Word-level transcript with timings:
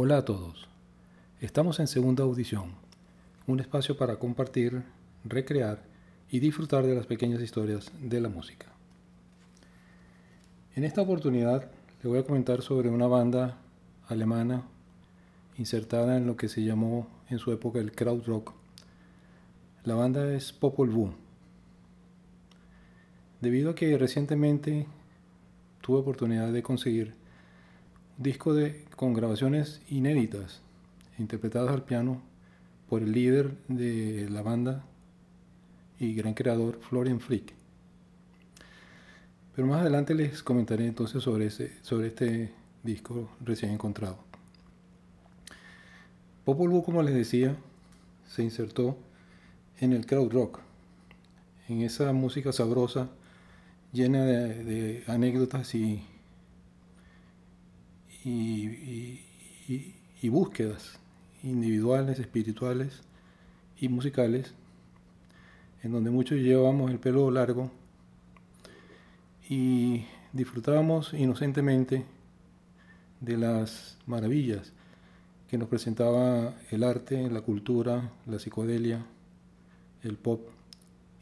Hola 0.00 0.18
a 0.18 0.24
todos. 0.24 0.68
Estamos 1.40 1.80
en 1.80 1.88
segunda 1.88 2.22
audición, 2.22 2.74
un 3.48 3.58
espacio 3.58 3.96
para 3.96 4.14
compartir, 4.20 4.84
recrear 5.24 5.82
y 6.30 6.38
disfrutar 6.38 6.86
de 6.86 6.94
las 6.94 7.06
pequeñas 7.06 7.42
historias 7.42 7.90
de 8.00 8.20
la 8.20 8.28
música. 8.28 8.66
En 10.76 10.84
esta 10.84 11.02
oportunidad 11.02 11.68
le 12.00 12.08
voy 12.08 12.20
a 12.20 12.22
comentar 12.22 12.62
sobre 12.62 12.90
una 12.90 13.08
banda 13.08 13.58
alemana 14.06 14.62
insertada 15.56 16.16
en 16.16 16.28
lo 16.28 16.36
que 16.36 16.48
se 16.48 16.62
llamó 16.62 17.08
en 17.28 17.40
su 17.40 17.50
época 17.50 17.80
el 17.80 17.90
krautrock. 17.90 18.52
La 19.82 19.96
banda 19.96 20.32
es 20.32 20.52
Popol 20.52 20.90
Vuh. 20.90 21.10
Debido 23.40 23.70
a 23.70 23.74
que 23.74 23.98
recientemente 23.98 24.86
tuve 25.80 25.98
oportunidad 25.98 26.52
de 26.52 26.62
conseguir 26.62 27.17
disco 28.18 28.52
de, 28.52 28.84
con 28.96 29.14
grabaciones 29.14 29.80
inéditas, 29.88 30.60
interpretadas 31.18 31.70
al 31.70 31.84
piano 31.84 32.20
por 32.88 33.02
el 33.02 33.12
líder 33.12 33.56
de 33.68 34.28
la 34.28 34.42
banda 34.42 34.84
y 36.00 36.14
gran 36.14 36.34
creador 36.34 36.80
Florian 36.80 37.20
Frick. 37.20 37.54
Pero 39.54 39.68
más 39.68 39.80
adelante 39.80 40.14
les 40.14 40.42
comentaré 40.42 40.86
entonces 40.86 41.22
sobre, 41.22 41.46
ese, 41.46 41.72
sobre 41.82 42.08
este 42.08 42.52
disco 42.82 43.30
recién 43.44 43.72
encontrado. 43.72 44.18
Popol 46.44 46.82
como 46.82 47.02
les 47.02 47.14
decía, 47.14 47.56
se 48.26 48.42
insertó 48.42 48.96
en 49.78 49.92
el 49.92 50.06
crowd 50.06 50.32
rock, 50.32 50.60
en 51.68 51.82
esa 51.82 52.12
música 52.12 52.52
sabrosa, 52.52 53.10
llena 53.92 54.24
de 54.24 55.04
anécdotas 55.06 55.74
y 55.74 56.02
y, 58.28 60.28
búsquedas 60.28 60.98
individuales, 61.42 62.18
espirituales 62.18 63.00
y 63.78 63.88
musicales, 63.88 64.54
en 65.82 65.92
donde 65.92 66.10
muchos 66.10 66.38
llevábamos 66.38 66.90
el 66.90 66.98
pelo 66.98 67.30
largo 67.30 67.70
y 69.48 70.04
disfrutábamos 70.32 71.14
inocentemente 71.14 72.04
de 73.20 73.36
las 73.36 73.96
maravillas 74.06 74.72
que 75.48 75.56
nos 75.56 75.68
presentaba 75.68 76.54
el 76.70 76.84
arte, 76.84 77.30
la 77.30 77.40
cultura, 77.40 78.12
la 78.26 78.38
psicodelia, 78.38 79.06
el 80.02 80.16
pop 80.16 80.48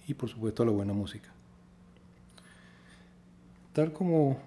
y 0.08 0.14
por 0.14 0.28
supuesto 0.28 0.64
la 0.64 0.72
buena 0.72 0.92
música. 0.92 1.28
Tal 3.72 3.92
como 3.92 4.38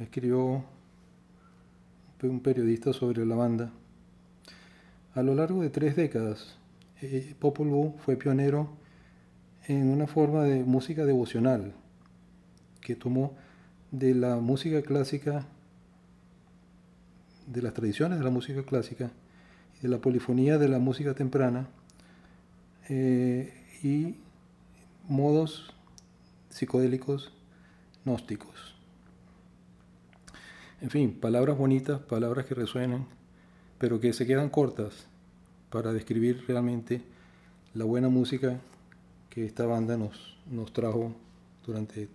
escribió 0.00 0.64
un 2.22 2.40
periodista 2.40 2.92
sobre 2.92 3.24
la 3.24 3.36
banda. 3.36 3.70
A 5.14 5.22
lo 5.22 5.34
largo 5.34 5.62
de 5.62 5.70
tres 5.70 5.94
décadas, 5.94 6.56
eh, 7.00 7.34
fue 8.04 8.16
pionero 8.16 8.70
en 9.66 9.88
una 9.90 10.06
forma 10.06 10.42
de 10.44 10.64
música 10.64 11.04
devocional 11.04 11.74
que 12.80 12.96
tomó 12.96 13.36
de 13.90 14.14
la 14.14 14.36
música 14.36 14.82
clásica, 14.82 15.46
de 17.46 17.62
las 17.62 17.74
tradiciones 17.74 18.18
de 18.18 18.24
la 18.24 18.30
música 18.30 18.62
clásica 18.62 19.10
de 19.82 19.88
la 19.88 19.98
polifonía 19.98 20.58
de 20.58 20.68
la 20.68 20.78
música 20.78 21.14
temprana 21.14 21.68
eh, 22.88 23.52
y 23.82 24.16
modos 25.08 25.72
psicodélicos 26.50 27.32
gnósticos. 28.04 28.77
En 30.80 30.90
fin, 30.90 31.18
palabras 31.18 31.58
bonitas, 31.58 32.00
palabras 32.00 32.46
que 32.46 32.54
resuenan, 32.54 33.06
pero 33.78 33.98
que 33.98 34.12
se 34.12 34.26
quedan 34.26 34.48
cortas 34.48 35.08
para 35.70 35.92
describir 35.92 36.44
realmente 36.46 37.02
la 37.74 37.84
buena 37.84 38.08
música 38.08 38.60
que 39.28 39.44
esta 39.44 39.66
banda 39.66 39.96
nos, 39.96 40.38
nos 40.48 40.72
trajo 40.72 41.12
durante 41.66 42.08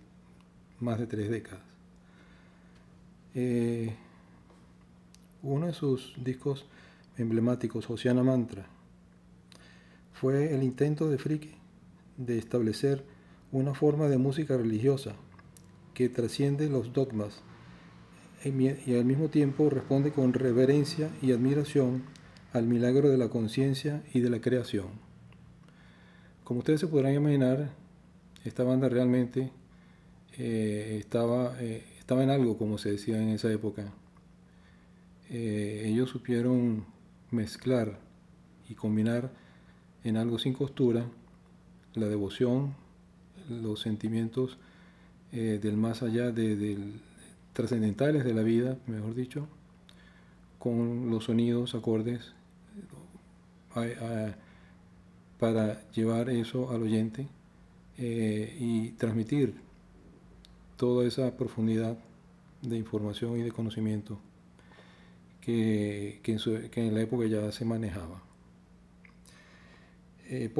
más 0.80 0.98
de 0.98 1.06
tres 1.06 1.28
décadas. 1.28 1.60
Eh, 3.34 3.94
uno 5.42 5.66
de 5.66 5.74
sus 5.74 6.14
discos 6.16 6.64
emblemáticos, 7.18 7.90
Oceana 7.90 8.22
Mantra, 8.22 8.64
fue 10.14 10.54
el 10.54 10.62
intento 10.62 11.10
de 11.10 11.18
Friki 11.18 11.52
de 12.16 12.38
establecer 12.38 13.04
una 13.52 13.74
forma 13.74 14.08
de 14.08 14.16
música 14.16 14.56
religiosa 14.56 15.12
que 15.92 16.08
trasciende 16.08 16.70
los 16.70 16.94
dogmas 16.94 17.42
y 18.44 18.94
al 18.94 19.04
mismo 19.04 19.30
tiempo 19.30 19.70
responde 19.70 20.12
con 20.12 20.34
reverencia 20.34 21.10
y 21.22 21.32
admiración 21.32 22.02
al 22.52 22.66
milagro 22.66 23.08
de 23.08 23.16
la 23.16 23.30
conciencia 23.30 24.02
y 24.12 24.20
de 24.20 24.30
la 24.30 24.40
creación. 24.40 24.88
Como 26.44 26.58
ustedes 26.58 26.80
se 26.80 26.86
podrán 26.86 27.14
imaginar, 27.14 27.70
esta 28.44 28.62
banda 28.62 28.90
realmente 28.90 29.50
eh, 30.36 30.98
estaba, 31.00 31.56
eh, 31.60 31.84
estaba 31.98 32.22
en 32.22 32.28
algo, 32.28 32.58
como 32.58 32.76
se 32.76 32.90
decía 32.90 33.20
en 33.20 33.30
esa 33.30 33.50
época. 33.50 33.92
Eh, 35.30 35.84
ellos 35.86 36.10
supieron 36.10 36.84
mezclar 37.30 37.98
y 38.68 38.74
combinar 38.74 39.32
en 40.04 40.18
algo 40.18 40.38
sin 40.38 40.52
costura 40.52 41.06
la 41.94 42.08
devoción, 42.08 42.74
los 43.48 43.80
sentimientos 43.80 44.58
del 45.32 45.76
más 45.76 46.04
allá 46.04 46.30
del, 46.30 47.00
trascendentales 47.54 48.24
de 48.24 48.34
la 48.34 48.42
vida, 48.42 48.76
mejor 48.86 49.14
dicho, 49.14 49.48
con 50.58 51.10
los 51.10 51.24
sonidos, 51.24 51.74
acordes, 51.74 52.34
para 55.38 55.90
llevar 55.90 56.30
eso 56.30 56.70
al 56.70 56.82
oyente 56.82 57.26
eh, 57.98 58.56
y 58.60 58.90
transmitir 58.90 59.54
toda 60.76 61.06
esa 61.06 61.36
profundidad 61.36 61.96
de 62.62 62.76
información 62.76 63.38
y 63.38 63.42
de 63.42 63.52
conocimiento 63.52 64.18
que, 65.40 66.20
en, 66.24 66.94
la 66.94 67.00
época 67.02 67.26
ya 67.26 67.52
se 67.52 67.64
manejaba. 67.64 68.22
Eh, 70.26 70.50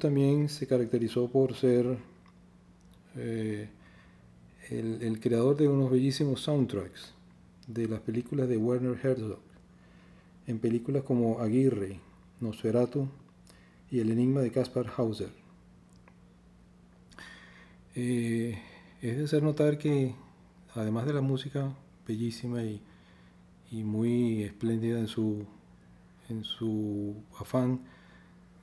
también 0.00 0.48
se 0.48 0.66
caracterizó 0.66 1.28
por 1.28 1.54
ser 1.54 1.98
eh, 3.16 3.68
el, 4.70 5.18
creador 5.20 5.56
de 5.56 5.68
unos 5.68 5.90
bellísimos 5.90 6.42
soundtracks 6.42 7.12
de 7.66 7.88
las 7.88 8.00
películas 8.00 8.48
de 8.48 8.56
Werner 8.56 8.98
Herzog, 9.02 9.40
en 10.46 10.58
películas 10.58 11.02
como 11.02 11.40
Aguirre, 11.40 12.00
Nosferatu 12.40 13.08
y 13.90 13.98
El 13.98 14.10
Enigma 14.10 14.40
de 14.40 14.52
Caspar 14.52 14.86
Hauser. 14.96 15.30
Eh, 17.96 18.58
es 19.02 19.18
de 19.18 19.24
hacer 19.24 19.42
notar 19.42 19.76
que, 19.76 20.14
además 20.74 21.06
de 21.06 21.14
la 21.14 21.20
música 21.20 21.74
bellísima 22.06 22.62
y, 22.62 22.80
muy 23.72 24.42
espléndida 24.42 24.98
en 24.98 25.06
su, 25.06 25.46
en 26.28 26.42
su 26.42 27.14
afán 27.38 27.80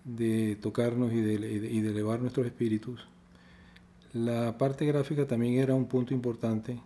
de 0.03 0.57
tocarnos 0.57 1.13
y 1.13 1.21
de 1.21 1.89
elevar 1.89 2.19
nuestros 2.19 2.45
espíritus, 2.45 3.07
la 4.25 4.57
parte 4.57 4.85
gráfica 4.85 5.27
también 5.27 5.59
era 5.59 5.75
un 5.75 5.85
punto 5.85 6.13
importante 6.13 6.79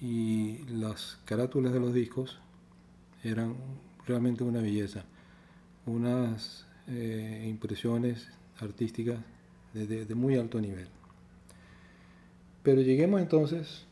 y 0.00 0.58
las 0.68 1.18
carátulas 1.24 1.72
de 1.72 1.80
los 1.80 1.92
discos 1.92 2.38
eran 3.22 3.54
realmente 4.06 4.42
una 4.42 4.60
belleza, 4.60 5.04
unas 5.84 6.66
eh, 6.88 7.46
impresiones 7.48 8.28
artísticas 8.58 9.18
de, 9.74 10.14
muy 10.14 10.36
alto 10.36 10.60
nivel. 10.60 10.88
Pero 12.62 12.80
lleguemos 12.80 13.20
entonces 13.20 13.84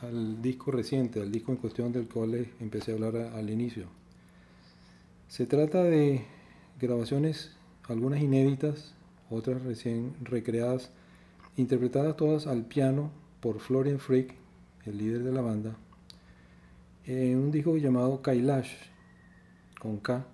al 0.00 0.40
disco 0.40 0.70
reciente, 0.70 1.20
al 1.20 1.30
disco 1.30 1.52
en 1.52 1.58
cuestión 1.58 1.92
del 1.92 2.08
cual 2.08 2.48
empecé 2.60 2.92
a 2.92 2.94
hablar 2.94 3.16
al 3.16 3.50
inicio. 3.50 3.86
Se 5.28 5.46
trata 5.46 5.82
de 5.82 6.24
grabaciones, 6.80 7.52
algunas 7.88 8.22
inéditas, 8.22 8.94
otras 9.28 9.62
recién 9.62 10.14
recreadas 10.22 10.90
interpretadas 11.56 12.16
todas 12.16 12.46
al 12.46 12.64
piano 12.64 13.10
por 13.40 13.60
Florian 13.60 13.98
Frick, 13.98 14.34
el 14.84 14.98
líder 14.98 15.22
de 15.22 15.32
la 15.32 15.40
banda, 15.40 15.76
en 17.06 17.38
un 17.38 17.50
disco 17.50 17.76
llamado 17.76 18.22
Kailash, 18.22 18.72
con 19.80 19.98
K, 19.98 20.24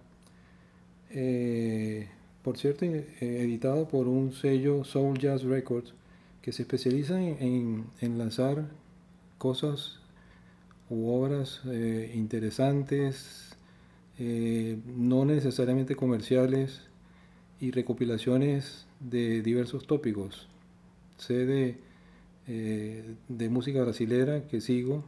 eh, 1.11 2.09
por 2.43 2.57
cierto, 2.57 2.85
eh, 2.85 3.07
editado 3.21 3.89
por 3.89 4.09
un 4.09 4.33
sello 4.33 4.85
Soul 4.85 5.19
Jazz 5.19 5.43
Records, 5.45 5.95
que 6.41 6.53
se 6.53 6.63
especializa 6.63 7.23
en, 7.23 7.85
lanzar 8.01 8.69
cosas 9.39 10.01
u 10.91 11.11
obras 11.11 11.61
eh, 11.67 12.13
interesantes, 12.15 13.49
no 14.19 15.25
necesariamente 15.25 15.97
comerciales, 15.97 16.83
y 17.63 17.71
recopilaciones 17.71 18.87
de 18.99 19.41
diversos 19.41 19.87
tópicos, 19.87 20.49
sede 21.23 21.79
eh, 22.49 23.15
de 23.29 23.49
música 23.49 23.83
brasilera 23.83 24.47
que 24.49 24.61
sigo. 24.61 25.05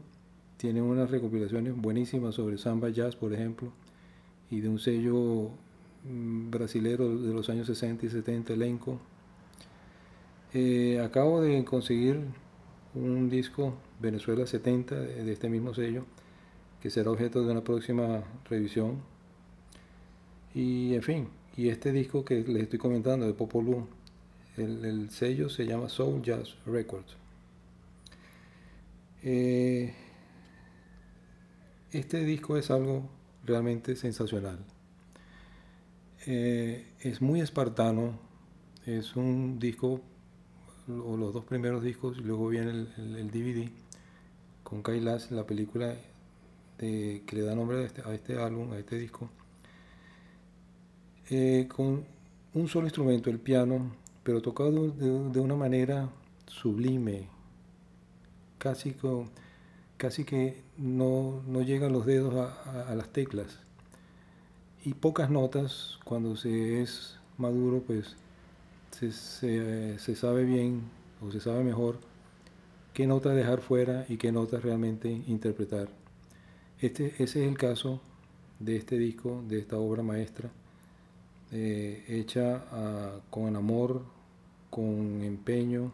Tiene 0.56 0.80
unas 0.82 1.10
recopilaciones 1.10 1.76
buenísimas 1.76 2.36
sobre 2.36 2.58
samba 2.58 2.88
jazz, 2.88 3.16
por 3.16 3.32
ejemplo, 3.34 3.72
y 4.50 4.60
de 4.60 4.68
un 4.68 4.78
sello 4.78 5.50
mm, 6.08 6.50
brasilero 6.50 7.18
de 7.18 7.34
los 7.34 7.50
años 7.50 7.66
60 7.66 8.06
y 8.06 8.10
70, 8.10 8.54
Elenco. 8.54 9.00
Eh, 10.52 11.00
acabo 11.04 11.42
de 11.42 11.64
conseguir 11.64 12.20
un 12.94 13.28
disco 13.28 13.74
Venezuela 14.00 14.46
70 14.46 14.94
de 14.94 15.32
este 15.32 15.48
mismo 15.48 15.74
sello 15.74 16.04
que 16.80 16.90
será 16.90 17.10
objeto 17.10 17.42
de 17.42 17.50
una 17.50 17.64
próxima 17.64 18.22
revisión. 18.48 18.98
Y 20.54 20.94
en 20.94 21.02
fin, 21.02 21.28
y 21.56 21.70
este 21.70 21.92
disco 21.92 22.24
que 22.24 22.42
les 22.42 22.64
estoy 22.64 22.78
comentando 22.78 23.26
de 23.26 23.32
Popolú, 23.32 23.86
el, 24.56 24.84
el 24.84 25.10
sello 25.10 25.48
se 25.48 25.66
llama 25.66 25.88
Soul 25.88 26.22
Jazz 26.22 26.56
Records. 26.66 27.16
Eh, 29.26 29.94
este 31.92 32.24
disco 32.24 32.58
es 32.58 32.70
algo 32.70 33.08
realmente 33.46 33.96
sensacional. 33.96 34.58
Eh, 36.26 36.86
es 37.00 37.22
muy 37.22 37.40
espartano, 37.40 38.18
es 38.84 39.16
un 39.16 39.58
disco, 39.58 40.02
o 40.88 41.16
los 41.16 41.32
dos 41.32 41.46
primeros 41.46 41.82
discos, 41.82 42.18
y 42.18 42.20
luego 42.20 42.48
viene 42.48 42.70
el, 42.70 43.30
DVD 43.30 43.70
con 44.62 44.82
Kailash, 44.82 45.30
la 45.30 45.46
película 45.46 45.94
que 46.76 47.24
le 47.30 47.42
da 47.42 47.54
nombre 47.54 47.78
a 47.78 47.86
este, 47.86 48.02
este, 48.12 48.38
álbum, 48.38 48.72
a 48.72 48.78
este 48.78 48.98
disco, 48.98 49.30
eh, 51.30 51.66
con 51.74 52.04
un 52.52 52.68
solo 52.68 52.86
instrumento, 52.86 53.30
el 53.30 53.38
piano, 53.38 53.94
pero 54.24 54.42
tocado 54.42 54.88
de, 54.90 55.40
una 55.40 55.54
manera 55.54 56.08
sublime, 56.46 57.28
casi, 58.58 58.96
casi 59.96 60.24
que 60.24 60.62
no, 60.76 61.42
llegan 61.64 61.92
los 61.92 62.06
dedos 62.06 62.34
a, 62.34 62.94
las 62.94 63.10
teclas. 63.10 63.60
Y 64.84 64.94
pocas 64.94 65.30
notas, 65.30 65.98
cuando 66.04 66.36
se 66.36 66.82
es 66.82 67.18
maduro, 67.38 67.82
pues 67.86 68.16
se, 68.90 69.98
se 69.98 70.16
sabe 70.16 70.44
bien 70.44 70.82
o 71.20 71.30
se 71.30 71.40
sabe 71.40 71.62
mejor 71.62 71.98
qué 72.94 73.06
notas 73.06 73.34
dejar 73.34 73.60
fuera 73.60 74.06
y 74.08 74.16
qué 74.16 74.32
notas 74.32 74.62
realmente 74.62 75.10
interpretar. 75.26 75.88
Este, 76.80 77.08
ese 77.18 77.42
es 77.42 77.48
el 77.48 77.58
caso 77.58 78.00
de 78.60 78.76
este 78.76 78.98
disco, 78.98 79.42
de 79.48 79.58
esta 79.58 79.76
obra 79.78 80.02
maestra, 80.02 80.50
eh, 81.54 82.04
hecha 82.08 82.64
ah, 82.72 83.20
con 83.30 83.56
amor, 83.56 84.04
con 84.70 85.22
empeño 85.22 85.92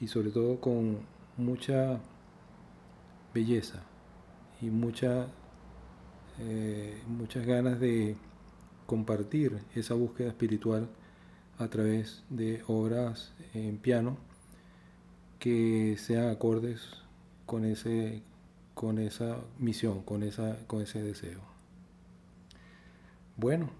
y 0.00 0.06
sobre 0.06 0.30
todo 0.30 0.60
con 0.60 0.98
mucha 1.36 1.98
belleza 3.34 3.82
y 4.60 4.66
mucha, 4.66 5.28
eh, 6.38 7.02
muchas 7.08 7.46
ganas 7.46 7.80
de 7.80 8.16
compartir 8.86 9.58
esa 9.74 9.94
búsqueda 9.94 10.28
espiritual 10.28 10.88
a 11.58 11.68
través 11.68 12.22
de 12.28 12.62
obras 12.66 13.32
en 13.54 13.78
piano 13.78 14.18
que 15.38 15.96
sean 15.98 16.28
acordes 16.28 16.82
con 17.46 17.64
ese 17.64 18.22
con 18.74 18.98
esa 18.98 19.38
misión, 19.58 20.02
con, 20.02 20.22
esa, 20.22 20.56
con 20.66 20.82
ese 20.82 21.02
deseo. 21.02 21.40
Bueno, 23.36 23.70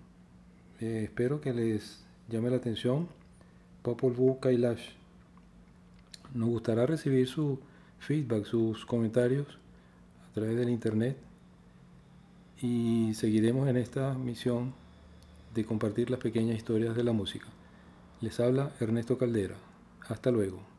eh, 0.82 1.04
espero 1.04 1.40
que 1.40 1.52
les 1.52 2.00
llame 2.28 2.50
la 2.50 2.56
atención 2.56 3.08
Popol 3.82 4.14
Vuh 4.14 4.40
Kailash. 4.40 4.90
Nos 6.34 6.48
gustará 6.48 6.86
recibir 6.86 7.28
su 7.28 7.60
feedback, 8.00 8.44
sus 8.44 8.84
comentarios 8.84 9.46
a 10.28 10.34
través 10.34 10.56
del 10.56 10.70
internet 10.70 11.16
y 12.60 13.12
seguiremos 13.14 13.68
en 13.68 13.76
esta 13.76 14.14
misión 14.14 14.74
de 15.54 15.64
compartir 15.64 16.10
las 16.10 16.18
pequeñas 16.18 16.56
historias 16.56 16.96
de 16.96 17.04
la 17.04 17.12
música. 17.12 17.46
Les 18.20 18.40
habla 18.40 18.72
Ernesto 18.80 19.18
Caldera. 19.18 19.56
Hasta 20.08 20.30
luego. 20.32 20.71